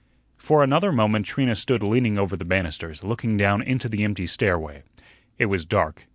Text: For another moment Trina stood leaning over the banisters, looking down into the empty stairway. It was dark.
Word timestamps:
For 0.39 0.63
another 0.63 0.91
moment 0.91 1.27
Trina 1.27 1.55
stood 1.55 1.83
leaning 1.83 2.17
over 2.17 2.35
the 2.35 2.43
banisters, 2.43 3.03
looking 3.03 3.37
down 3.37 3.61
into 3.61 3.87
the 3.87 4.03
empty 4.03 4.25
stairway. 4.25 4.81
It 5.37 5.45
was 5.45 5.63
dark. 5.63 6.07